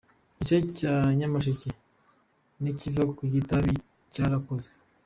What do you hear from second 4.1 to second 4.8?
cyarakozwe.